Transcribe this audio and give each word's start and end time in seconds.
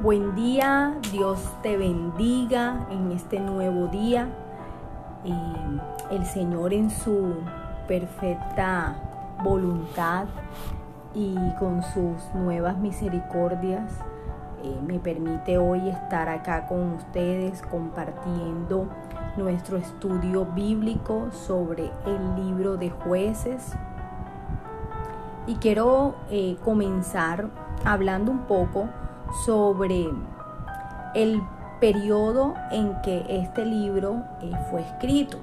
Buen 0.00 0.34
día, 0.34 0.98
Dios 1.12 1.38
te 1.62 1.76
bendiga 1.76 2.84
en 2.90 3.12
este 3.12 3.38
nuevo 3.38 3.86
día. 3.86 4.28
el 6.10 6.26
Señor 6.26 6.74
en 6.74 6.90
su 6.90 7.34
perfecta 7.86 8.96
voluntad 9.42 10.26
y 11.14 11.36
con 11.60 11.82
sus 11.82 12.34
nuevas 12.34 12.76
misericordias 12.76 13.92
eh, 14.64 14.76
me 14.84 14.98
permite 14.98 15.58
hoy 15.58 15.88
estar 15.88 16.28
acá 16.28 16.66
con 16.66 16.94
ustedes 16.94 17.62
compartiendo 17.62 18.88
nuestro 19.36 19.76
estudio 19.76 20.44
bíblico 20.44 21.28
sobre 21.30 21.90
el 22.04 22.44
libro 22.44 22.76
de 22.76 22.90
jueces. 22.90 23.74
Y 25.46 25.54
quiero 25.56 26.16
eh, 26.30 26.56
comenzar 26.64 27.48
hablando 27.84 28.32
un 28.32 28.40
poco 28.40 28.88
sobre 29.44 30.10
el 31.14 31.42
periodo 31.80 32.54
en 32.70 33.00
que 33.02 33.24
este 33.28 33.64
libro 33.64 34.22
eh, 34.40 34.52
fue 34.70 34.82
escrito. 34.82 35.38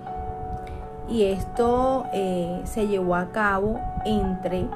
Y 1.10 1.26
esto 1.26 2.06
eh, 2.14 2.62
se 2.64 2.88
llevó 2.88 3.16
a 3.16 3.32
cabo 3.32 3.80
entre 4.06 4.68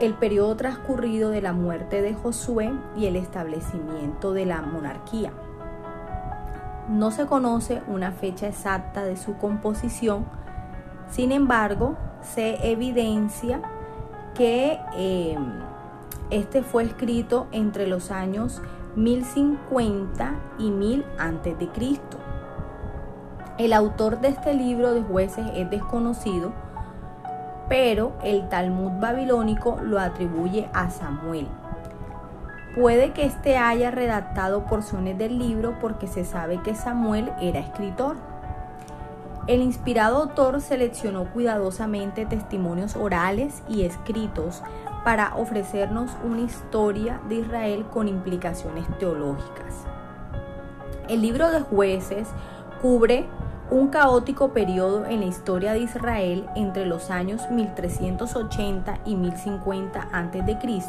el 0.00 0.14
periodo 0.14 0.56
transcurrido 0.56 1.30
de 1.30 1.42
la 1.42 1.52
muerte 1.52 2.00
de 2.00 2.14
Josué 2.14 2.72
y 2.96 3.06
el 3.06 3.16
establecimiento 3.16 4.32
de 4.32 4.46
la 4.46 4.62
monarquía. 4.62 5.32
No 6.88 7.10
se 7.10 7.26
conoce 7.26 7.82
una 7.86 8.12
fecha 8.12 8.48
exacta 8.48 9.04
de 9.04 9.16
su 9.16 9.36
composición, 9.36 10.24
sin 11.08 11.32
embargo, 11.32 11.96
se 12.22 12.70
evidencia 12.70 13.60
que 14.34 14.78
eh, 14.96 15.36
este 16.30 16.62
fue 16.62 16.84
escrito 16.84 17.46
entre 17.52 17.86
los 17.86 18.10
años 18.10 18.62
1050 18.96 20.34
y 20.58 20.70
1000 20.70 21.04
a.C. 21.18 22.00
El 23.58 23.72
autor 23.72 24.20
de 24.20 24.28
este 24.28 24.54
libro 24.54 24.94
de 24.94 25.02
jueces 25.02 25.46
es 25.54 25.68
desconocido, 25.70 26.52
pero 27.68 28.12
el 28.24 28.48
Talmud 28.48 28.92
babilónico 29.00 29.78
lo 29.82 30.00
atribuye 30.00 30.68
a 30.72 30.90
Samuel. 30.90 31.46
Puede 32.74 33.12
que 33.12 33.24
éste 33.24 33.56
haya 33.58 33.90
redactado 33.90 34.64
porciones 34.64 35.18
del 35.18 35.38
libro 35.38 35.76
porque 35.80 36.06
se 36.06 36.24
sabe 36.24 36.62
que 36.62 36.74
Samuel 36.74 37.32
era 37.40 37.58
escritor. 37.58 38.16
El 39.46 39.62
inspirado 39.62 40.18
autor 40.18 40.60
seleccionó 40.60 41.24
cuidadosamente 41.32 42.26
testimonios 42.26 42.94
orales 42.94 43.62
y 43.68 43.82
escritos 43.82 44.62
para 45.04 45.34
ofrecernos 45.36 46.10
una 46.22 46.42
historia 46.42 47.20
de 47.28 47.36
Israel 47.36 47.86
con 47.90 48.06
implicaciones 48.06 48.86
teológicas. 48.98 49.86
El 51.08 51.22
libro 51.22 51.50
de 51.50 51.60
jueces 51.60 52.28
cubre 52.82 53.26
un 53.70 53.88
caótico 53.88 54.52
periodo 54.52 55.06
en 55.06 55.20
la 55.20 55.26
historia 55.26 55.72
de 55.72 55.80
Israel 55.80 56.46
entre 56.56 56.86
los 56.86 57.10
años 57.10 57.48
1380 57.50 58.98
y 59.06 59.16
1050 59.16 60.08
a.C. 60.12 60.82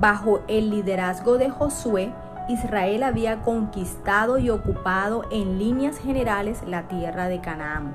Bajo 0.00 0.40
el 0.48 0.70
liderazgo 0.70 1.38
de 1.38 1.50
Josué, 1.50 2.12
Israel 2.48 3.02
había 3.02 3.42
conquistado 3.42 4.38
y 4.38 4.50
ocupado 4.50 5.24
en 5.30 5.58
líneas 5.58 5.98
generales 5.98 6.62
la 6.66 6.88
tierra 6.88 7.28
de 7.28 7.40
Canaán 7.40 7.94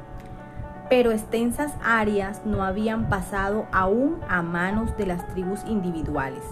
pero 0.90 1.12
extensas 1.12 1.74
áreas 1.84 2.42
no 2.46 2.64
habían 2.64 3.10
pasado 3.10 3.68
aún 3.72 4.18
a 4.28 4.42
manos 4.42 4.98
de 4.98 5.06
las 5.06 5.28
tribus 5.28 5.60
individuales. 5.68 6.44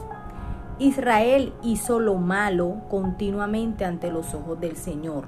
Israel 0.80 1.53
hizo 1.64 2.00
lo 2.00 2.16
malo 2.16 2.81
continuamente 2.88 3.84
ante 3.84 4.12
los 4.12 4.36
ojos 4.36 4.59
del 4.59 4.78
Señor. 4.78 5.25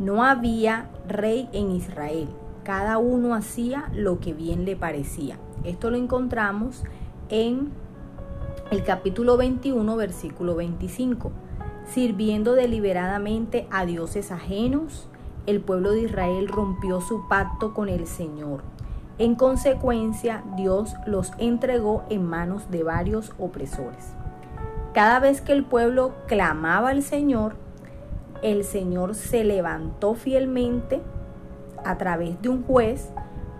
No 0.00 0.24
había 0.24 0.88
rey 1.06 1.48
en 1.52 1.70
Israel, 1.70 2.28
cada 2.64 2.98
uno 2.98 3.34
hacía 3.34 3.90
lo 3.94 4.18
que 4.18 4.32
bien 4.32 4.64
le 4.64 4.74
parecía. 4.74 5.38
Esto 5.62 5.90
lo 5.90 5.96
encontramos 5.96 6.82
en 7.28 7.70
el 8.72 8.82
capítulo 8.82 9.36
21, 9.36 9.94
versículo 9.94 10.56
25, 10.56 11.30
sirviendo 11.92 12.54
deliberadamente 12.54 13.66
a 13.70 13.84
dioses 13.84 14.30
ajenos, 14.30 15.08
el 15.46 15.60
pueblo 15.60 15.92
de 15.92 16.02
Israel 16.02 16.48
rompió 16.48 17.00
su 17.00 17.26
pacto 17.28 17.74
con 17.74 17.88
el 17.88 18.06
Señor. 18.06 18.62
En 19.18 19.34
consecuencia, 19.34 20.44
Dios 20.56 20.94
los 21.06 21.32
entregó 21.38 22.04
en 22.08 22.24
manos 22.24 22.70
de 22.70 22.82
varios 22.84 23.32
opresores. 23.38 24.12
Cada 24.94 25.20
vez 25.20 25.40
que 25.40 25.52
el 25.52 25.64
pueblo 25.64 26.14
clamaba 26.26 26.90
al 26.90 27.02
Señor, 27.02 27.54
el 28.42 28.64
Señor 28.64 29.14
se 29.14 29.44
levantó 29.44 30.14
fielmente 30.14 31.02
a 31.84 31.98
través 31.98 32.40
de 32.40 32.48
un 32.48 32.62
juez 32.62 33.10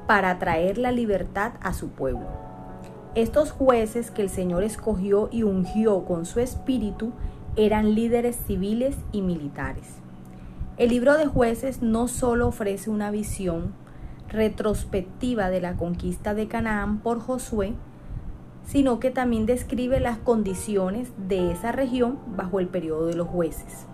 para 0.07 0.39
traer 0.39 0.79
la 0.79 0.93
libertad 0.93 1.53
a 1.61 1.73
su 1.73 1.89
pueblo. 1.89 2.27
Estos 3.15 3.51
jueces 3.51 4.11
que 4.11 4.23
el 4.23 4.31
Señor 4.31 4.63
escogió 4.63 5.29
y 5.31 5.43
ungió 5.43 6.05
con 6.05 6.25
su 6.25 6.41
espíritu 6.41 7.13
eran 7.57 7.95
líderes 7.95 8.37
civiles 8.47 8.97
y 9.13 9.23
militares. 9.23 9.87
El 10.77 10.91
libro 10.91 11.17
de 11.17 11.27
jueces 11.27 11.83
no 11.83 12.09
solo 12.09 12.49
ofrece 12.49 12.91
una 12.91 13.11
visión 13.11 13.73
retrospectiva 14.29 15.51
de 15.51 15.61
la 15.61 15.77
conquista 15.77 16.35
de 16.35 16.49
Canaán 16.49 17.01
por 17.01 17.21
Josué, 17.21 17.75
sino 18.65 19.01
que 19.01 19.11
también 19.11 19.47
describe 19.47 20.01
las 20.01 20.19
condiciones 20.19 21.13
de 21.29 21.51
esa 21.51 21.73
región 21.73 22.19
bajo 22.37 22.61
el 22.61 22.69
periodo 22.69 23.07
de 23.07 23.15
los 23.15 23.29
jueces 23.29 23.87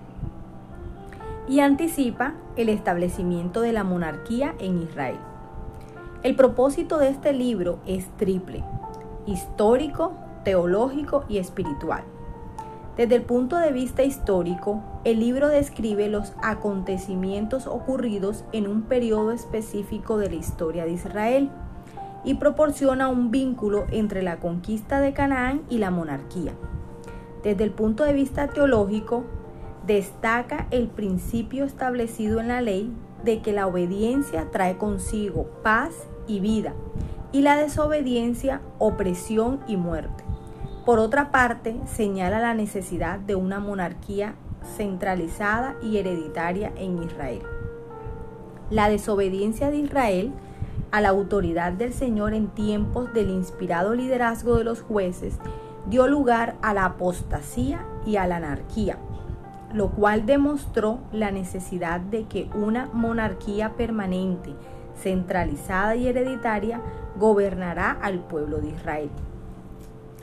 y 1.49 1.61
anticipa 1.61 2.35
el 2.57 2.69
establecimiento 2.69 3.61
de 3.61 3.73
la 3.73 3.85
monarquía 3.85 4.55
en 4.59 4.83
Israel. 4.83 5.19
El 6.23 6.35
propósito 6.35 6.99
de 6.99 7.09
este 7.09 7.33
libro 7.33 7.79
es 7.87 8.09
triple, 8.17 8.65
histórico, 9.27 10.15
teológico 10.45 11.25
y 11.29 11.39
espiritual. 11.39 12.03
Desde 12.97 13.17
el 13.17 13.23
punto 13.23 13.59
de 13.59 13.73
vista 13.73 14.05
histórico, 14.05 14.83
el 15.05 15.21
libro 15.21 15.49
describe 15.49 16.09
los 16.09 16.33
acontecimientos 16.43 17.67
ocurridos 17.67 18.45
en 18.53 18.67
un 18.67 18.83
periodo 18.83 19.33
específico 19.33 20.17
de 20.17 20.31
la 20.31 20.37
historia 20.37 20.87
de 20.87 20.93
Israel 20.93 21.51
y 22.25 22.35
proporciona 22.35 23.09
un 23.09 23.31
vínculo 23.31 23.85
entre 23.91 24.23
la 24.23 24.39
conquista 24.39 25.01
de 25.01 25.13
Canaán 25.13 25.63
y 25.69 25.77
la 25.77 25.91
monarquía. 25.91 26.55
Desde 27.43 27.65
el 27.65 27.71
punto 27.71 28.03
de 28.03 28.15
vista 28.15 28.49
teológico, 28.49 29.25
destaca 29.87 30.67
el 30.71 30.89
principio 30.89 31.65
establecido 31.65 32.41
en 32.41 32.49
la 32.49 32.63
ley 32.63 32.91
de 33.25 33.43
que 33.43 33.53
la 33.53 33.67
obediencia 33.67 34.51
trae 34.51 34.79
consigo 34.79 35.47
paz 35.63 36.09
y 36.27 36.41
vida 36.41 36.75
y 37.31 37.43
la 37.43 37.57
desobediencia 37.57 38.63
opresión 38.79 39.61
y 39.69 39.77
muerte. 39.77 40.26
Por 40.87 41.01
otra 41.01 41.33
parte, 41.33 41.81
señala 41.87 42.39
la 42.39 42.55
necesidad 42.55 43.19
de 43.19 43.35
una 43.35 43.59
monarquía 43.59 44.37
centralizada 44.77 45.75
y 45.83 45.97
hereditaria 45.97 46.73
en 46.77 47.03
Israel. 47.03 47.43
La 48.71 48.89
desobediencia 48.89 49.73
de 49.73 49.79
Israel 49.79 50.31
a 50.93 51.01
la 51.01 51.09
autoridad 51.09 51.73
del 51.73 51.93
Señor 51.93 52.35
en 52.35 52.47
tiempos 52.47 53.13
del 53.13 53.31
inspirado 53.31 53.97
liderazgo 53.97 54.59
de 54.59 54.63
los 54.63 54.81
jueces 54.81 55.41
dio 55.91 56.07
lugar 56.07 56.55
a 56.63 56.73
la 56.73 56.85
apostasía 56.85 57.85
y 58.07 58.15
a 58.15 58.29
la 58.29 58.37
anarquía, 58.37 58.97
lo 59.75 59.91
cual 59.91 60.25
demostró 60.25 61.01
la 61.11 61.33
necesidad 61.33 61.99
de 61.99 62.27
que 62.27 62.49
una 62.55 62.89
monarquía 62.93 63.73
permanente, 63.75 64.55
centralizada 64.95 65.97
y 65.97 66.07
hereditaria 66.07 66.81
gobernará 67.19 67.91
al 67.91 68.21
pueblo 68.21 68.59
de 68.59 68.69
Israel. 68.69 69.11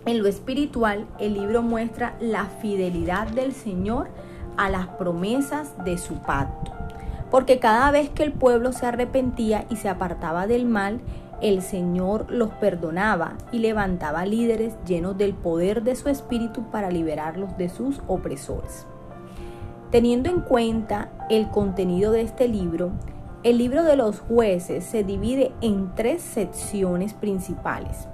En 0.06 0.22
lo 0.22 0.28
espiritual, 0.28 1.08
el 1.18 1.36
libro 1.36 1.62
muestra 1.62 2.16
la 2.20 2.46
fidelidad 2.46 3.28
del 3.28 3.54
Señor 3.54 4.10
a 4.58 4.70
las 4.70 4.88
promesas 4.88 5.74
de 5.86 5.98
su 5.98 6.16
pacto. 6.16 6.72
Porque 7.32 7.60
cada 7.60 7.90
vez 7.92 8.10
que 8.10 8.24
el 8.24 8.34
pueblo 8.34 8.74
se 8.74 8.86
arrepentía 8.86 9.66
y 9.70 9.78
se 9.78 9.88
apartaba 9.88 10.46
del 10.46 10.66
mal, 10.66 11.00
el 11.42 11.62
Señor 11.62 12.30
los 12.30 12.50
perdonaba 12.52 13.34
y 13.52 13.60
levantaba 13.60 14.26
líderes 14.26 14.76
llenos 14.86 15.18
del 15.18 15.34
poder 15.34 15.84
de 15.84 15.96
su 15.96 16.10
espíritu 16.10 16.64
para 16.70 16.92
liberarlos 16.92 17.58
de 17.58 17.70
sus 17.70 18.02
opresores. 18.08 18.86
Teniendo 19.90 20.30
en 20.30 20.42
cuenta 20.42 21.10
el 21.30 21.50
contenido 21.50 22.12
de 22.12 22.22
este 22.22 22.48
libro, 22.48 22.92
el 23.44 23.58
libro 23.58 23.84
de 23.84 23.96
los 23.96 24.20
jueces 24.20 24.84
se 24.84 25.04
divide 25.04 25.54
en 25.62 25.96
tres 25.96 26.22
secciones 26.22 27.14
principales. 27.14 28.08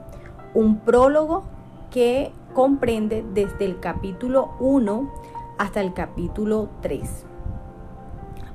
Un 0.53 0.77
prólogo 0.77 1.43
que 1.91 2.31
comprende 2.53 3.25
desde 3.33 3.65
el 3.65 3.79
capítulo 3.79 4.51
1 4.59 5.11
hasta 5.57 5.81
el 5.81 5.93
capítulo 5.93 6.69
3, 6.81 7.25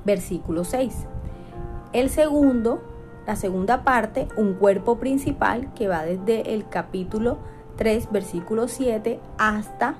versículo 0.04 0.64
6. 0.64 1.06
El 1.92 2.10
segundo, 2.10 2.82
la 3.26 3.36
segunda 3.36 3.84
parte, 3.84 4.28
un 4.36 4.54
cuerpo 4.54 4.98
principal 4.98 5.72
que 5.74 5.88
va 5.88 6.04
desde 6.04 6.54
el 6.54 6.68
capítulo 6.68 7.38
3, 7.76 8.10
versículo 8.10 8.68
7 8.68 9.20
hasta 9.38 9.96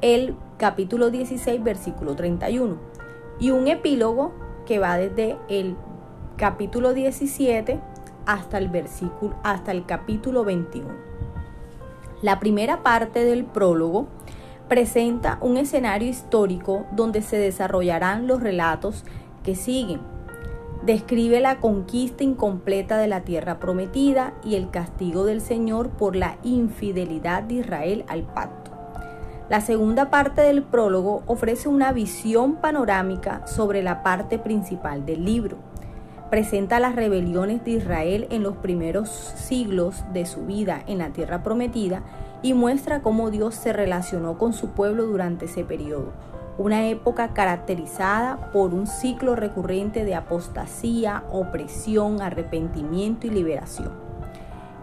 el 0.00 0.34
capítulo 0.58 1.10
16, 1.10 1.62
versículo 1.62 2.16
31. 2.16 2.76
Y 3.38 3.50
un 3.50 3.68
epílogo 3.68 4.32
que 4.66 4.78
va 4.78 4.96
desde 4.96 5.36
el 5.48 5.76
capítulo 6.36 6.94
17 6.94 7.80
hasta 8.26 8.58
el 8.58 8.68
versículo 8.68 9.34
hasta 9.42 9.72
el 9.72 9.86
capítulo 9.86 10.44
21. 10.44 11.09
La 12.22 12.38
primera 12.38 12.82
parte 12.82 13.24
del 13.24 13.44
prólogo 13.46 14.06
presenta 14.68 15.38
un 15.40 15.56
escenario 15.56 16.08
histórico 16.08 16.84
donde 16.92 17.22
se 17.22 17.38
desarrollarán 17.38 18.26
los 18.26 18.42
relatos 18.42 19.04
que 19.42 19.54
siguen. 19.54 20.00
Describe 20.84 21.40
la 21.40 21.60
conquista 21.60 22.22
incompleta 22.22 22.98
de 22.98 23.08
la 23.08 23.22
tierra 23.22 23.58
prometida 23.58 24.34
y 24.44 24.56
el 24.56 24.70
castigo 24.70 25.24
del 25.24 25.40
Señor 25.40 25.88
por 25.88 26.14
la 26.14 26.36
infidelidad 26.42 27.42
de 27.42 27.54
Israel 27.54 28.04
al 28.06 28.22
pacto. 28.22 28.70
La 29.48 29.62
segunda 29.62 30.10
parte 30.10 30.42
del 30.42 30.62
prólogo 30.62 31.22
ofrece 31.26 31.68
una 31.68 31.90
visión 31.90 32.56
panorámica 32.56 33.46
sobre 33.46 33.82
la 33.82 34.02
parte 34.02 34.38
principal 34.38 35.06
del 35.06 35.24
libro. 35.24 35.69
Presenta 36.30 36.78
las 36.78 36.94
rebeliones 36.94 37.64
de 37.64 37.72
Israel 37.72 38.28
en 38.30 38.44
los 38.44 38.56
primeros 38.56 39.08
siglos 39.08 40.04
de 40.12 40.26
su 40.26 40.46
vida 40.46 40.80
en 40.86 40.98
la 40.98 41.08
tierra 41.10 41.42
prometida 41.42 42.04
y 42.40 42.54
muestra 42.54 43.02
cómo 43.02 43.32
Dios 43.32 43.56
se 43.56 43.72
relacionó 43.72 44.38
con 44.38 44.52
su 44.52 44.68
pueblo 44.68 45.06
durante 45.06 45.46
ese 45.46 45.64
periodo, 45.64 46.12
una 46.56 46.86
época 46.86 47.34
caracterizada 47.34 48.52
por 48.52 48.74
un 48.74 48.86
ciclo 48.86 49.34
recurrente 49.34 50.04
de 50.04 50.14
apostasía, 50.14 51.24
opresión, 51.32 52.22
arrepentimiento 52.22 53.26
y 53.26 53.30
liberación. 53.30 53.90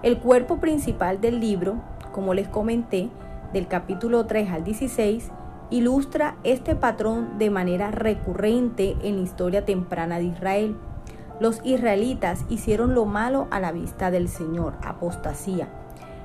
El 0.04 0.20
cuerpo 0.20 0.58
principal 0.58 1.22
del 1.22 1.40
libro, 1.40 1.76
como 2.12 2.34
les 2.34 2.50
comenté, 2.50 3.10
del 3.54 3.70
capítulo 3.70 4.26
3 4.26 4.52
al 4.52 4.66
16, 4.66 5.32
ilustra 5.70 6.36
este 6.44 6.76
patrón 6.76 7.38
de 7.38 7.50
manera 7.50 7.90
recurrente 7.90 8.98
en 9.02 9.16
la 9.16 9.22
historia 9.22 9.64
temprana 9.64 10.18
de 10.18 10.26
Israel. 10.26 10.76
Los 11.40 11.62
israelitas 11.64 12.46
hicieron 12.50 12.96
lo 12.96 13.06
malo 13.06 13.48
a 13.52 13.60
la 13.60 13.72
vista 13.72 14.10
del 14.10 14.28
Señor, 14.28 14.74
apostasía. 14.84 15.68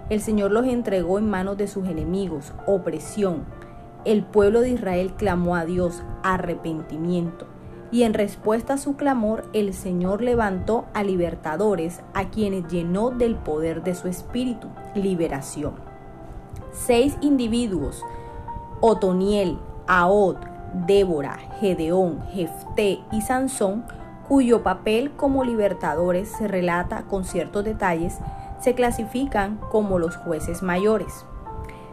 El 0.08 0.20
Señor 0.20 0.50
los 0.50 0.66
entregó 0.66 1.18
en 1.18 1.28
manos 1.28 1.58
de 1.58 1.68
sus 1.68 1.86
enemigos, 1.86 2.52
opresión. 2.66 3.44
El 4.04 4.24
pueblo 4.24 4.62
de 4.62 4.70
Israel 4.70 5.12
clamó 5.16 5.54
a 5.54 5.64
Dios, 5.64 6.02
arrepentimiento. 6.22 7.46
Y 7.90 8.04
en 8.04 8.14
respuesta 8.14 8.74
a 8.74 8.78
su 8.78 8.96
clamor, 8.96 9.44
el 9.52 9.74
Señor 9.74 10.22
levantó 10.22 10.86
a 10.94 11.04
libertadores, 11.04 12.00
a 12.14 12.30
quienes 12.30 12.66
llenó 12.68 13.10
del 13.10 13.36
poder 13.36 13.82
de 13.82 13.94
su 13.94 14.08
espíritu, 14.08 14.68
liberación. 14.94 15.74
Seis 16.72 17.18
individuos, 17.20 18.02
Otoniel, 18.80 19.58
Ahod, 19.86 20.36
Débora, 20.86 21.36
Gedeón, 21.60 22.22
Jefté 22.32 23.00
y 23.12 23.20
Sansón, 23.20 23.84
cuyo 24.28 24.62
papel 24.62 25.12
como 25.12 25.44
libertadores 25.44 26.28
se 26.30 26.48
relata 26.48 27.02
con 27.02 27.24
ciertos 27.24 27.64
detalles, 27.64 28.18
se 28.60 28.74
clasifican 28.74 29.58
como 29.70 29.98
los 29.98 30.16
jueces 30.16 30.62
mayores. 30.62 31.24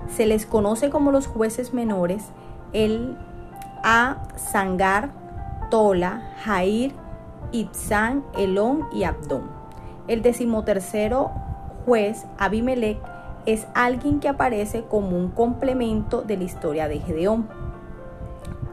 Se 0.08 0.26
les 0.26 0.46
conoce 0.46 0.90
como 0.90 1.12
los 1.12 1.28
jueces 1.28 1.74
menores 1.74 2.24
el 2.74 3.18
A, 3.84 4.24
Sangar, 4.36 5.12
Tola, 5.70 6.34
Jair, 6.44 6.94
Itzán, 7.52 8.24
Elón 8.38 8.88
y 8.92 9.04
Abdón. 9.04 9.50
El 10.08 10.22
decimotercero 10.22 11.32
juez, 11.86 12.26
Abimelech, 12.38 13.00
es 13.46 13.68
alguien 13.74 14.20
que 14.20 14.30
aparece 14.30 14.84
como 14.84 15.18
un 15.18 15.30
complemento 15.30 16.22
de 16.22 16.38
la 16.38 16.44
historia 16.44 16.88
de 16.88 17.00
Gedeón. 17.00 17.48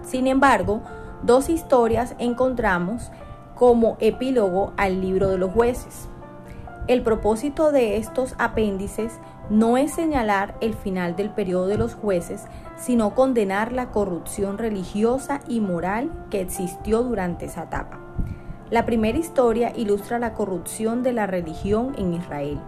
Sin 0.02 0.26
embargo, 0.26 0.82
dos 1.22 1.48
historias 1.48 2.14
encontramos 2.18 3.10
como 3.56 3.96
epílogo 3.98 4.72
al 4.76 5.00
libro 5.00 5.30
de 5.30 5.38
los 5.38 5.50
jueces. 5.50 6.08
El 6.86 7.02
propósito 7.02 7.72
de 7.72 7.96
estos 7.96 8.36
apéndices 8.38 9.18
no 9.50 9.76
es 9.76 9.92
señalar 9.92 10.56
el 10.60 10.74
final 10.74 11.16
del 11.16 11.30
periodo 11.30 11.66
de 11.66 11.78
los 11.78 11.94
jueces, 11.94 12.44
sino 12.76 13.14
condenar 13.14 13.72
la 13.72 13.90
corrupción 13.90 14.58
religiosa 14.58 15.40
y 15.48 15.60
moral 15.60 16.12
que 16.30 16.40
existió 16.40 17.02
durante 17.02 17.46
esa 17.46 17.64
etapa. 17.64 17.98
La 18.70 18.84
primera 18.84 19.18
historia 19.18 19.72
ilustra 19.74 20.18
la 20.18 20.34
corrupción 20.34 21.02
de 21.02 21.12
la 21.12 21.26
religión 21.26 21.94
en 21.98 22.14
Israel. 22.14 22.60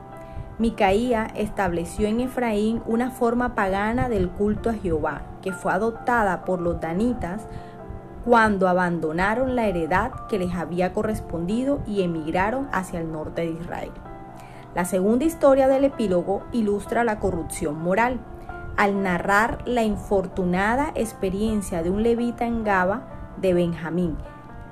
Micaía 0.59 1.29
estableció 1.37 2.09
en 2.09 2.21
Efraín 2.21 2.83
una 2.87 3.11
forma 3.11 3.55
pagana 3.55 4.09
del 4.09 4.29
culto 4.31 4.71
a 4.71 4.75
Jehová, 4.75 5.23
que 5.43 5.53
fue 5.53 5.73
adoptada 5.73 6.45
por 6.45 6.61
los 6.61 6.81
danitas 6.81 7.47
cuando 8.29 8.69
abandonaron 8.69 9.57
la 9.57 9.69
heredad 9.69 10.13
que 10.29 10.39
les 10.39 10.55
había 10.55 10.93
correspondido 10.93 11.81
y 11.87 12.03
emigraron 12.03 12.69
hacia 12.73 13.01
el 13.01 13.11
norte 13.11 13.41
de 13.41 13.53
Israel. 13.53 13.91
La 14.75 14.85
segunda 14.85 15.25
historia 15.25 15.67
del 15.67 15.85
epílogo 15.85 16.43
ilustra 16.53 17.05
la 17.05 17.21
corrupción 17.21 17.83
moral, 17.83 18.21
al 18.77 19.03
narrar 19.03 19.63
la 19.65 19.83
infortunada 19.83 20.93
experiencia 20.95 21.83
de 21.83 21.89
un 21.89 22.03
levita 22.03 22.45
en 22.45 22.65
Gaba 22.65 23.09
de 23.39 23.55
Benjamín 23.55 24.19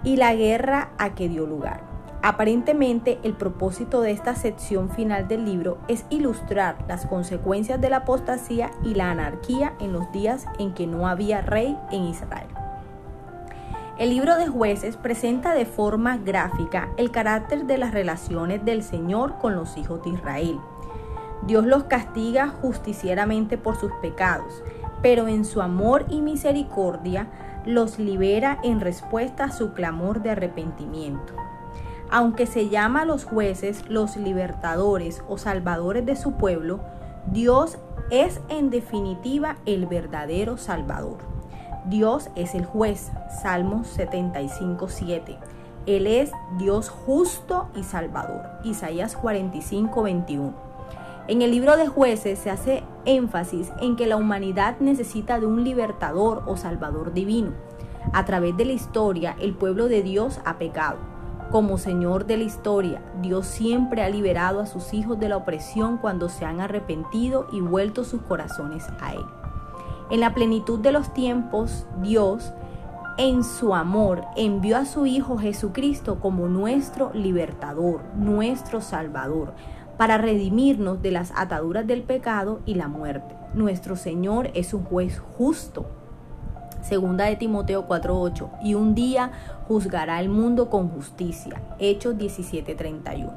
y 0.05 0.17
la 0.17 0.35
guerra 0.35 0.91
a 0.99 1.14
que 1.14 1.31
dio 1.31 1.47
lugar. 1.47 1.81
Aparentemente, 2.23 3.19
el 3.23 3.32
propósito 3.32 4.03
de 4.03 4.11
esta 4.11 4.35
sección 4.35 4.91
final 4.91 5.29
del 5.29 5.47
libro 5.47 5.79
es 5.88 6.05
ilustrar 6.11 6.76
las 6.88 7.06
consecuencias 7.06 7.81
de 7.81 7.88
la 7.88 7.99
apostasía 7.99 8.70
y 8.85 8.93
la 8.93 9.11
anarquía 9.11 9.73
en 9.81 9.94
los 9.94 10.12
días 10.12 10.44
en 10.58 10.75
que 10.75 10.87
no 10.87 11.08
había 11.08 11.41
rey 11.41 11.75
en 11.91 12.03
Israel. 12.03 12.66
El 13.98 14.10
libro 14.10 14.37
de 14.37 14.46
jueces 14.46 14.98
presenta 14.98 15.54
de 15.54 15.64
forma 15.64 16.19
gráfica 16.19 16.90
el 16.98 17.10
carácter 17.10 17.64
de 17.64 17.78
las 17.78 17.94
relaciones 17.94 18.62
del 18.62 18.82
Señor 18.82 19.38
con 19.38 19.56
los 19.56 19.78
hijos 19.78 20.04
de 20.04 20.10
Israel. 20.10 20.60
Dios 21.46 21.64
los 21.64 21.84
castiga 21.84 22.48
justicieramente 22.48 23.56
por 23.56 23.76
sus 23.76 23.90
pecados, 24.02 24.62
pero 25.00 25.28
en 25.28 25.46
su 25.46 25.62
amor 25.62 26.04
y 26.10 26.20
misericordia 26.20 27.28
los 27.64 27.98
libera 27.98 28.58
en 28.62 28.81
respuesta 28.81 29.44
a 29.44 29.50
su 29.50 29.72
clamor 29.72 30.22
de 30.22 30.32
arrepentimiento. 30.32 31.32
Aunque 32.10 32.44
se 32.44 32.69
llama 32.69 33.00
a 33.00 33.06
los 33.06 33.25
jueces 33.25 33.88
los 33.88 34.19
libertadores 34.19 35.25
o 35.26 35.38
salvadores 35.38 36.04
de 36.04 36.16
su 36.16 36.32
pueblo, 36.32 36.81
Dios 37.28 37.78
es 38.10 38.43
en 38.50 38.69
definitiva 38.69 39.56
el 39.64 39.87
verdadero 39.87 40.58
Salvador. 40.58 41.36
Dios 41.88 42.31
es 42.35 42.56
el 42.56 42.65
juez, 42.65 43.13
Salmos 43.43 43.87
75, 43.87 44.89
7. 44.89 45.39
Él 45.87 46.08
es 46.08 46.32
Dios 46.58 46.89
justo 46.89 47.69
y 47.77 47.84
salvador, 47.84 48.43
Isaías 48.65 49.17
45, 49.17 50.03
21. 50.03 50.53
En 51.29 51.43
el 51.43 51.53
libro 51.53 51.77
de 51.77 51.87
jueces 51.87 52.41
se 52.41 52.51
hace 52.51 52.82
énfasis 53.05 53.70
en 53.81 53.94
que 53.94 54.08
la 54.08 54.17
humanidad 54.17 54.81
necesita 54.81 55.39
de 55.39 55.46
un 55.46 55.63
libertador 55.63 56.43
o 56.46 56.56
salvador 56.56 57.13
divino. 57.13 57.53
A 58.13 58.25
través 58.25 58.56
de 58.56 58.65
la 58.65 58.72
historia, 58.72 59.37
el 59.41 59.55
pueblo 59.55 59.87
de 59.87 60.03
Dios 60.03 60.41
ha 60.44 60.58
pecado. 60.58 60.99
Como 61.53 61.79
Señor 61.79 62.27
de 62.27 62.39
la 62.39 62.44
historia, 62.44 63.01
Dios 63.22 63.46
siempre 63.46 64.03
ha 64.03 64.08
liberado 64.08 64.60
a 64.60 64.67
sus 64.67 64.93
hijos 64.93 65.20
de 65.20 65.29
la 65.29 65.37
opresión 65.37 65.99
cuando 65.99 66.29
se 66.29 66.44
han 66.44 66.60
arrepentido 66.60 67.46
y 67.53 67.60
vuelto 67.60 68.03
sus 68.03 68.22
corazones 68.22 68.84
a 69.01 69.15
Él. 69.15 69.25
En 70.08 70.20
la 70.20 70.34
plenitud 70.34 70.79
de 70.79 70.93
los 70.93 71.13
tiempos, 71.13 71.86
Dios, 72.01 72.55
en 73.19 73.43
su 73.43 73.75
amor, 73.75 74.25
envió 74.36 74.77
a 74.77 74.84
su 74.84 75.06
Hijo 75.06 75.36
Jesucristo 75.36 76.20
como 76.20 76.46
nuestro 76.46 77.10
libertador, 77.13 78.03
nuestro 78.15 78.81
Salvador, 78.81 79.55
para 79.96 80.17
redimirnos 80.19 81.03
de 81.03 81.10
las 81.10 81.32
ataduras 81.34 81.86
del 81.86 82.03
pecado 82.03 82.60
y 82.67 82.75
la 82.75 82.86
muerte. 82.86 83.34
Nuestro 83.55 83.96
Señor 83.96 84.51
es 84.55 84.75
un 84.75 84.84
juez 84.84 85.19
justo. 85.36 85.86
Segunda 86.82 87.25
de 87.25 87.34
Timoteo 87.34 87.89
4:8, 87.89 88.51
y 88.63 88.75
un 88.75 88.94
día 88.94 89.32
juzgará 89.67 90.20
el 90.20 90.29
mundo 90.29 90.70
con 90.70 90.89
justicia. 90.89 91.60
Hechos 91.81 92.17
17:31. 92.17 93.32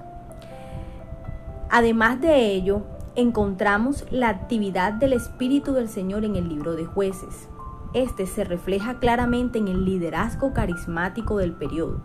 Además 1.71 2.21
de 2.21 2.47
ello, 2.51 2.83
encontramos 3.19 4.05
la 4.11 4.29
actividad 4.29 4.93
del 4.93 5.11
Espíritu 5.11 5.73
del 5.73 5.89
Señor 5.89 6.23
en 6.23 6.37
el 6.37 6.47
libro 6.47 6.75
de 6.75 6.85
jueces. 6.85 7.49
Este 7.93 8.25
se 8.25 8.45
refleja 8.45 8.99
claramente 8.99 9.59
en 9.59 9.67
el 9.67 9.83
liderazgo 9.83 10.53
carismático 10.53 11.37
del 11.37 11.51
periodo. 11.51 11.99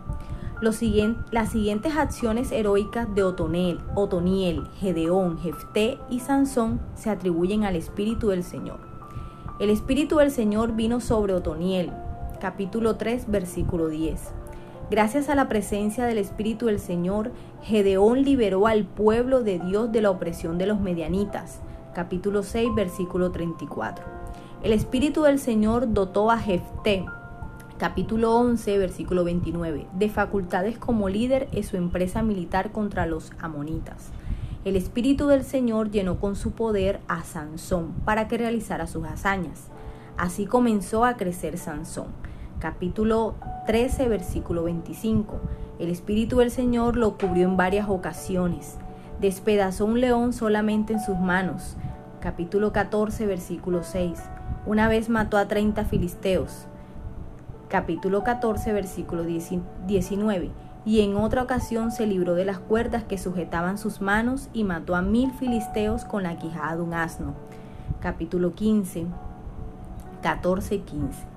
las 0.61 0.75
siguientes 0.75 1.95
acciones 1.95 2.51
heroicas 2.51 3.13
de 3.15 3.23
Otonel, 3.23 3.79
Otoniel, 3.93 4.67
Gedeón, 4.79 5.37
Jefté 5.37 5.99
y 6.09 6.19
Sansón 6.19 6.81
se 6.95 7.09
atribuyen 7.09 7.63
al 7.63 7.75
Espíritu 7.75 8.29
del 8.29 8.43
Señor. 8.43 8.79
El 9.59 9.69
Espíritu 9.69 10.17
del 10.17 10.31
Señor 10.31 10.73
vino 10.73 10.99
sobre 10.99 11.33
Otoniel, 11.33 11.93
capítulo 12.41 12.95
3, 12.95 13.31
versículo 13.31 13.87
10 13.87 14.33
Gracias 14.91 15.29
a 15.29 15.35
la 15.35 15.49
presencia 15.49 16.05
del 16.05 16.19
Espíritu 16.19 16.67
del 16.67 16.79
Señor, 16.79 17.31
Gedeón 17.63 18.21
liberó 18.21 18.67
al 18.67 18.85
pueblo 18.85 19.41
de 19.41 19.57
Dios 19.57 19.91
de 19.91 20.01
la 20.01 20.11
opresión 20.11 20.59
de 20.59 20.67
los 20.67 20.79
medianitas. 20.79 21.59
Capítulo 21.95 22.43
6, 22.43 22.69
versículo 22.75 23.31
34. 23.31 24.05
El 24.61 24.73
Espíritu 24.73 25.23
del 25.23 25.39
Señor 25.39 25.91
dotó 25.91 26.29
a 26.29 26.37
Jefté, 26.37 27.03
capítulo 27.79 28.35
11, 28.35 28.77
versículo 28.77 29.23
29, 29.23 29.87
de 29.91 30.09
facultades 30.09 30.77
como 30.77 31.09
líder 31.09 31.47
en 31.51 31.63
su 31.63 31.77
empresa 31.77 32.21
militar 32.21 32.71
contra 32.71 33.07
los 33.07 33.31
amonitas. 33.39 34.11
El 34.65 34.75
Espíritu 34.75 35.25
del 35.25 35.43
Señor 35.43 35.89
llenó 35.89 36.19
con 36.19 36.35
su 36.35 36.51
poder 36.51 36.99
a 37.07 37.23
Sansón 37.23 37.93
para 38.05 38.27
que 38.27 38.37
realizara 38.37 38.85
sus 38.85 39.03
hazañas. 39.05 39.69
Así 40.15 40.45
comenzó 40.45 41.05
a 41.05 41.17
crecer 41.17 41.57
Sansón. 41.57 42.24
Capítulo 42.59 43.35
13, 43.67 44.07
versículo 44.07 44.63
25. 44.63 45.39
El 45.79 45.89
Espíritu 45.89 46.37
del 46.37 46.51
Señor 46.51 46.95
lo 46.95 47.17
cubrió 47.17 47.47
en 47.47 47.57
varias 47.57 47.89
ocasiones. 47.89 48.77
Despedazó 49.19 49.85
un 49.85 49.99
león 49.99 50.31
solamente 50.31 50.93
en 50.93 51.01
sus 51.01 51.17
manos. 51.17 51.75
Capítulo 52.21 52.71
14, 52.71 53.25
versículo 53.25 53.83
6. 53.83 54.19
Una 54.65 54.87
vez 54.87 55.09
mató 55.09 55.37
a 55.37 55.47
30 55.47 55.83
filisteos. 55.85 56.67
Capítulo 57.67 58.23
14, 58.23 58.71
versículo 58.71 59.23
19 59.23 60.51
y 60.85 61.01
en 61.01 61.17
otra 61.17 61.41
ocasión 61.41 61.91
se 61.91 62.05
libró 62.05 62.35
de 62.35 62.45
las 62.45 62.59
cuerdas 62.59 63.03
que 63.03 63.17
sujetaban 63.17 63.77
sus 63.79 64.01
manos 64.01 64.49
y 64.53 64.63
mató 64.63 64.95
a 64.95 65.01
mil 65.01 65.31
filisteos 65.31 66.05
con 66.05 66.23
la 66.23 66.37
quijada 66.37 66.75
de 66.75 66.83
un 66.83 66.93
asno. 66.93 67.33
Capítulo 67.99 68.53
15, 68.53 69.07
14 70.21 70.75
y 70.75 70.79
15. 70.79 71.34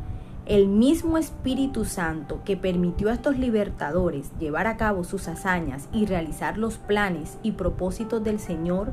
El 0.49 0.67
mismo 0.67 1.19
Espíritu 1.19 1.85
Santo 1.85 2.41
que 2.43 2.57
permitió 2.57 3.11
a 3.11 3.13
estos 3.13 3.39
libertadores 3.39 4.33
llevar 4.39 4.67
a 4.67 4.79
cabo 4.79 5.05
sus 5.05 5.29
hazañas 5.29 5.91
y 5.93 6.07
realizar 6.07 6.57
los 6.57 6.79
planes 6.79 7.37
y 7.43 7.53
propósitos 7.53 8.25
del 8.25 8.41
Señor, 8.41 8.93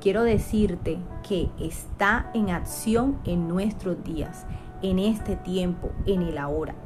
quiero 0.00 0.22
decirte 0.22 0.98
que 1.28 1.48
está 1.58 2.30
en 2.34 2.50
acción 2.50 3.18
en 3.24 3.48
nuestros 3.48 4.04
días, 4.04 4.46
en 4.80 5.00
este 5.00 5.34
tiempo, 5.34 5.90
en 6.06 6.22
el 6.22 6.38
ahora. 6.38 6.76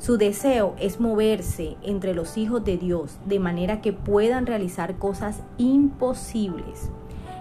Su 0.00 0.18
deseo 0.18 0.74
es 0.80 0.98
moverse 0.98 1.76
entre 1.84 2.14
los 2.14 2.36
hijos 2.36 2.64
de 2.64 2.78
Dios 2.78 3.20
de 3.26 3.38
manera 3.38 3.80
que 3.80 3.92
puedan 3.92 4.46
realizar 4.46 4.98
cosas 4.98 5.40
imposibles. 5.56 6.90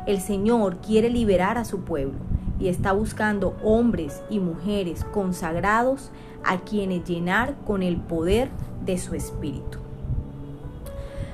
El 0.06 0.20
Señor 0.20 0.78
quiere 0.78 1.10
liberar 1.10 1.58
a 1.58 1.66
su 1.66 1.82
pueblo 1.82 2.18
y 2.60 2.68
está 2.68 2.92
buscando 2.92 3.56
hombres 3.64 4.22
y 4.30 4.40
mujeres 4.40 5.04
consagrados 5.04 6.12
a 6.44 6.60
quienes 6.60 7.08
llenar 7.08 7.56
con 7.66 7.84
el 7.84 7.98
poder 7.98 8.50
de 8.86 8.98
su 8.98 9.16
espíritu. 9.16 9.80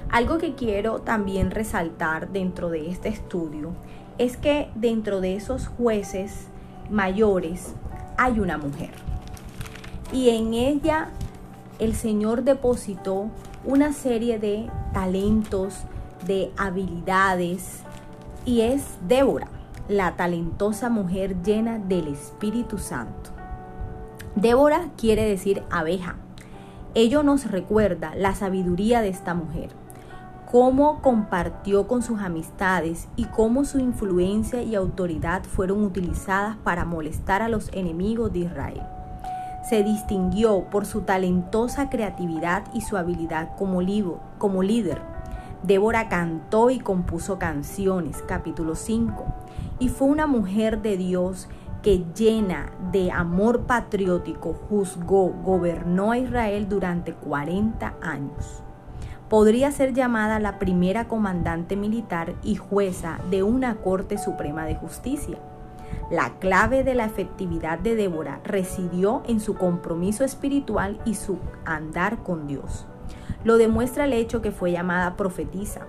Algo 0.09 0.37
que 0.37 0.55
quiero 0.55 0.99
también 0.99 1.51
resaltar 1.51 2.29
dentro 2.29 2.69
de 2.69 2.89
este 2.89 3.09
estudio 3.09 3.73
es 4.17 4.37
que 4.37 4.69
dentro 4.75 5.21
de 5.21 5.35
esos 5.35 5.67
jueces 5.67 6.47
mayores 6.89 7.73
hay 8.17 8.39
una 8.39 8.57
mujer 8.57 8.91
y 10.11 10.29
en 10.29 10.53
ella 10.53 11.09
el 11.79 11.95
Señor 11.95 12.43
depositó 12.43 13.29
una 13.65 13.93
serie 13.93 14.39
de 14.39 14.69
talentos, 14.93 15.83
de 16.25 16.51
habilidades 16.57 17.81
y 18.47 18.61
es 18.61 18.97
Débora, 19.05 19.49
la 19.89 20.15
talentosa 20.15 20.89
mujer 20.89 21.43
llena 21.43 21.79
del 21.79 22.07
Espíritu 22.07 22.77
Santo. 22.77 23.31
Débora 24.35 24.87
quiere 24.95 25.27
decir 25.27 25.63
abeja. 25.69 26.15
Ello 26.95 27.23
nos 27.23 27.51
recuerda 27.51 28.15
la 28.15 28.33
sabiduría 28.33 29.01
de 29.01 29.09
esta 29.09 29.33
mujer, 29.33 29.71
cómo 30.49 31.01
compartió 31.01 31.89
con 31.89 32.01
sus 32.01 32.21
amistades 32.21 33.09
y 33.17 33.25
cómo 33.25 33.65
su 33.65 33.79
influencia 33.79 34.61
y 34.61 34.75
autoridad 34.75 35.43
fueron 35.43 35.83
utilizadas 35.83 36.55
para 36.63 36.85
molestar 36.85 37.41
a 37.41 37.49
los 37.49 37.69
enemigos 37.73 38.31
de 38.31 38.39
Israel 38.39 38.81
se 39.67 39.83
distinguió 39.83 40.63
por 40.69 40.85
su 40.85 41.01
talentosa 41.01 41.89
creatividad 41.89 42.63
y 42.73 42.81
su 42.81 42.95
habilidad 42.95 43.49
como, 43.57 43.81
como 44.37 44.63
líder. 44.63 45.01
Débora 45.63 46.07
cantó 46.07 46.69
y 46.69 46.79
compuso 46.79 47.39
canciones, 47.39 48.23
capítulo 48.27 48.75
5, 48.75 49.25
y 49.79 49.89
fue 49.89 50.07
una 50.07 50.27
mujer 50.27 50.81
de 50.81 50.97
Dios 50.97 51.49
que 51.81 52.05
llena 52.15 52.71
de 52.91 53.11
amor 53.11 53.61
patriótico 53.61 54.53
juzgó, 54.53 55.29
gobernó 55.29 56.11
a 56.11 56.17
Israel 56.17 56.69
durante 56.69 57.13
40 57.13 57.95
años. 58.01 58.61
Podría 59.29 59.71
ser 59.71 59.93
llamada 59.93 60.39
la 60.39 60.59
primera 60.59 61.07
comandante 61.07 61.75
militar 61.75 62.35
y 62.43 62.55
jueza 62.55 63.19
de 63.29 63.43
una 63.43 63.75
Corte 63.77 64.17
Suprema 64.17 64.65
de 64.65 64.75
Justicia. 64.75 65.37
La 66.11 66.39
clave 66.39 66.83
de 66.83 66.95
la 66.95 67.05
efectividad 67.05 67.79
de 67.79 67.95
Débora 67.95 68.39
residió 68.43 69.23
en 69.27 69.39
su 69.39 69.55
compromiso 69.55 70.23
espiritual 70.23 70.99
y 71.03 71.15
su 71.15 71.39
andar 71.65 72.23
con 72.23 72.47
Dios. 72.47 72.85
Lo 73.47 73.57
demuestra 73.57 74.03
el 74.03 74.11
hecho 74.11 74.41
que 74.41 74.51
fue 74.51 74.73
llamada 74.73 75.15
profetisa. 75.15 75.87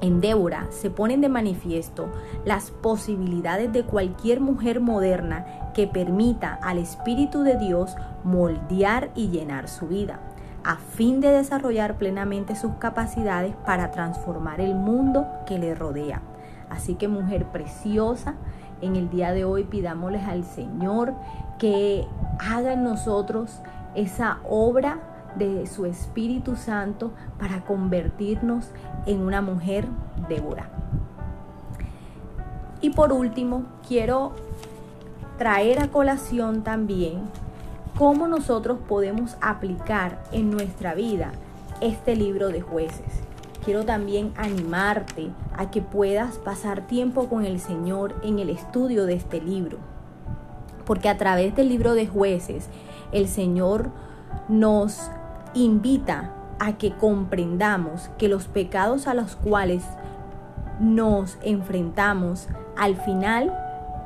En 0.00 0.20
Débora 0.20 0.66
se 0.70 0.90
ponen 0.90 1.20
de 1.20 1.28
manifiesto 1.28 2.08
las 2.44 2.72
posibilidades 2.72 3.72
de 3.72 3.84
cualquier 3.84 4.40
mujer 4.40 4.80
moderna 4.80 5.70
que 5.74 5.86
permita 5.86 6.58
al 6.60 6.78
Espíritu 6.78 7.44
de 7.44 7.56
Dios 7.56 7.94
moldear 8.24 9.12
y 9.14 9.28
llenar 9.28 9.68
su 9.68 9.86
vida, 9.86 10.18
a 10.64 10.74
fin 10.74 11.20
de 11.20 11.28
desarrollar 11.28 11.98
plenamente 11.98 12.56
sus 12.56 12.72
capacidades 12.80 13.54
para 13.64 13.92
transformar 13.92 14.60
el 14.60 14.74
mundo 14.74 15.28
que 15.46 15.60
le 15.60 15.76
rodea. 15.76 16.20
Así 16.68 16.96
que 16.96 17.06
mujer 17.06 17.44
preciosa, 17.52 18.34
en 18.80 18.96
el 18.96 19.08
día 19.08 19.32
de 19.32 19.44
hoy 19.44 19.62
pidámosles 19.62 20.26
al 20.26 20.42
Señor 20.42 21.14
que 21.60 22.08
haga 22.40 22.72
en 22.72 22.82
nosotros 22.82 23.60
esa 23.94 24.38
obra 24.48 25.11
de 25.36 25.66
su 25.66 25.86
Espíritu 25.86 26.56
Santo 26.56 27.12
para 27.38 27.64
convertirnos 27.64 28.70
en 29.06 29.20
una 29.20 29.42
mujer 29.42 29.86
Débora. 30.28 30.68
Y 32.80 32.90
por 32.90 33.12
último, 33.12 33.64
quiero 33.86 34.32
traer 35.38 35.80
a 35.80 35.88
colación 35.88 36.62
también 36.62 37.20
cómo 37.98 38.26
nosotros 38.26 38.78
podemos 38.88 39.36
aplicar 39.40 40.22
en 40.32 40.50
nuestra 40.50 40.94
vida 40.94 41.32
este 41.80 42.16
libro 42.16 42.48
de 42.48 42.60
jueces 42.60 43.22
quiero 43.64 43.84
también 43.84 44.32
animarte 44.36 45.30
a 45.56 45.70
que 45.70 45.82
puedas 45.82 46.38
pasar 46.38 46.86
tiempo 46.86 47.28
con 47.28 47.44
el 47.44 47.60
Señor 47.60 48.14
en 48.22 48.38
el 48.38 48.50
estudio 48.50 49.06
de 49.06 49.14
este 49.14 49.40
libro. 49.40 49.78
Porque 50.84 51.08
a 51.08 51.16
través 51.16 51.54
del 51.54 51.68
libro 51.68 51.94
de 51.94 52.06
jueces, 52.06 52.68
el 53.12 53.28
Señor 53.28 53.90
nos 54.48 55.10
invita 55.54 56.30
a 56.58 56.78
que 56.78 56.92
comprendamos 56.92 58.10
que 58.18 58.28
los 58.28 58.46
pecados 58.46 59.06
a 59.06 59.14
los 59.14 59.36
cuales 59.36 59.84
nos 60.80 61.38
enfrentamos, 61.42 62.48
al 62.76 62.96
final, 62.96 63.52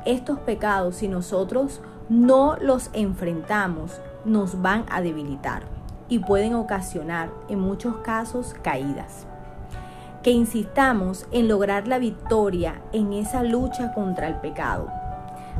estos 0.05 0.39
pecados, 0.39 0.97
si 0.97 1.07
nosotros 1.07 1.81
no 2.09 2.57
los 2.57 2.89
enfrentamos, 2.93 3.99
nos 4.25 4.61
van 4.61 4.85
a 4.89 5.01
debilitar 5.01 5.63
y 6.09 6.19
pueden 6.19 6.55
ocasionar 6.55 7.29
en 7.49 7.59
muchos 7.59 7.97
casos 7.97 8.55
caídas 8.61 9.27
que 10.27 10.31
insistamos 10.31 11.25
en 11.31 11.47
lograr 11.47 11.87
la 11.87 11.99
victoria 11.99 12.81
en 12.91 13.13
esa 13.13 13.43
lucha 13.43 13.93
contra 13.93 14.27
el 14.27 14.35
pecado. 14.35 14.91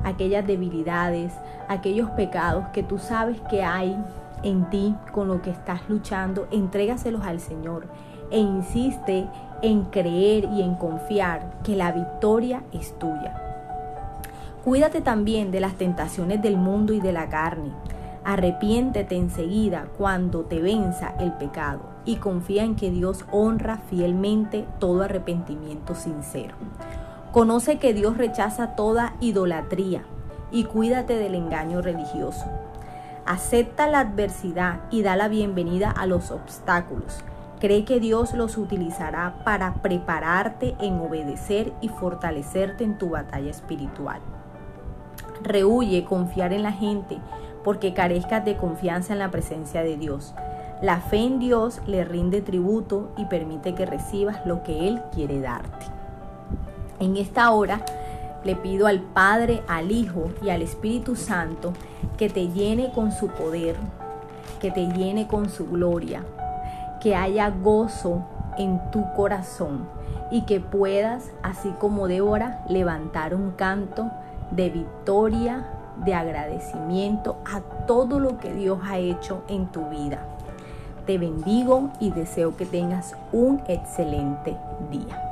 Aquellas 0.03 0.45
debilidades, 0.45 1.31
aquellos 1.69 2.09
pecados 2.09 2.65
que 2.73 2.83
tú 2.83 2.97
sabes 2.97 3.39
que 3.49 3.63
hay 3.63 3.97
en 4.43 4.69
ti 4.69 4.95
con 5.11 5.27
lo 5.27 5.41
que 5.41 5.49
estás 5.49 5.81
luchando, 5.89 6.47
entrégaselos 6.51 7.23
al 7.23 7.39
Señor 7.39 7.87
e 8.31 8.39
insiste 8.39 9.27
en 9.61 9.85
creer 9.85 10.45
y 10.53 10.61
en 10.61 10.75
confiar 10.75 11.59
que 11.63 11.75
la 11.75 11.91
victoria 11.91 12.63
es 12.71 12.97
tuya. 12.99 13.41
Cuídate 14.63 15.01
también 15.01 15.51
de 15.51 15.61
las 15.61 15.75
tentaciones 15.75 16.41
del 16.41 16.57
mundo 16.57 16.93
y 16.93 16.99
de 16.99 17.13
la 17.13 17.29
carne. 17.29 17.71
Arrepiéntete 18.25 19.15
enseguida 19.15 19.87
cuando 19.97 20.41
te 20.43 20.61
venza 20.61 21.13
el 21.19 21.31
pecado 21.31 21.79
y 22.03 22.17
confía 22.17 22.63
en 22.63 22.75
que 22.75 22.91
Dios 22.91 23.23
honra 23.31 23.77
fielmente 23.89 24.65
todo 24.79 25.03
arrepentimiento 25.03 25.95
sincero. 25.95 26.55
Conoce 27.31 27.77
que 27.77 27.93
Dios 27.93 28.17
rechaza 28.17 28.75
toda 28.75 29.15
idolatría 29.21 30.03
y 30.51 30.65
cuídate 30.65 31.15
del 31.15 31.35
engaño 31.35 31.81
religioso. 31.81 32.45
Acepta 33.27 33.87
la 33.87 33.99
adversidad 33.99 34.83
y 34.89 35.01
da 35.01 35.17
la 35.17 35.27
bienvenida 35.27 35.91
a 35.91 36.05
los 36.05 36.31
obstáculos. 36.31 37.25
Cree 37.59 37.83
que 37.83 37.99
Dios 37.99 38.33
los 38.33 38.57
utilizará 38.57 39.43
para 39.43 39.73
prepararte 39.73 40.77
en 40.79 40.97
obedecer 41.01 41.73
y 41.81 41.89
fortalecerte 41.89 42.85
en 42.85 42.97
tu 42.97 43.09
batalla 43.09 43.51
espiritual. 43.51 44.21
Rehuye 45.43 46.05
confiar 46.05 46.53
en 46.53 46.63
la 46.63 46.71
gente 46.71 47.17
porque 47.65 47.93
carezcas 47.93 48.45
de 48.45 48.55
confianza 48.55 49.11
en 49.11 49.19
la 49.19 49.29
presencia 49.29 49.83
de 49.83 49.97
Dios. 49.97 50.33
La 50.81 51.01
fe 51.01 51.17
en 51.17 51.39
Dios 51.39 51.81
le 51.85 52.05
rinde 52.05 52.41
tributo 52.41 53.11
y 53.17 53.25
permite 53.25 53.75
que 53.75 53.85
recibas 53.85 54.45
lo 54.45 54.63
que 54.63 54.87
Él 54.87 55.01
quiere 55.13 55.41
darte. 55.41 55.85
En 57.01 57.17
esta 57.17 57.51
hora 57.51 57.81
Le 58.43 58.55
pido 58.55 58.87
al 58.87 59.01
Padre, 59.01 59.63
al 59.67 59.91
Hijo 59.91 60.31
y 60.41 60.49
al 60.49 60.61
Espíritu 60.61 61.15
Santo 61.15 61.73
que 62.17 62.29
te 62.29 62.47
llene 62.47 62.91
con 62.91 63.11
su 63.11 63.27
poder, 63.27 63.75
que 64.59 64.71
te 64.71 64.87
llene 64.87 65.27
con 65.27 65.49
su 65.49 65.67
gloria, 65.67 66.23
que 67.01 67.15
haya 67.15 67.49
gozo 67.49 68.23
en 68.57 68.79
tu 68.91 69.11
corazón 69.13 69.87
y 70.31 70.41
que 70.41 70.59
puedas, 70.59 71.31
así 71.43 71.69
como 71.79 72.07
Débora, 72.07 72.63
levantar 72.69 73.35
un 73.35 73.51
canto 73.51 74.09
de 74.51 74.69
victoria, 74.69 75.67
de 76.03 76.13
agradecimiento 76.13 77.37
a 77.45 77.61
todo 77.85 78.19
lo 78.19 78.37
que 78.37 78.53
Dios 78.53 78.79
ha 78.83 78.97
hecho 78.97 79.43
en 79.47 79.67
tu 79.67 79.85
vida. 79.89 80.19
Te 81.05 81.17
bendigo 81.17 81.89
y 81.99 82.11
deseo 82.11 82.55
que 82.55 82.65
tengas 82.65 83.15
un 83.31 83.61
excelente 83.67 84.57
día. 84.91 85.26